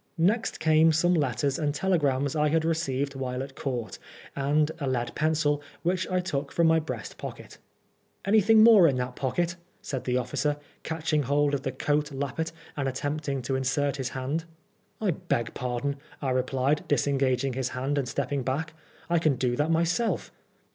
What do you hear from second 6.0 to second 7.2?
I took from my breast